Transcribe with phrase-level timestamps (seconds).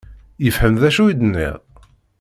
[0.43, 1.55] Yefhem d acu i d-nniɣ?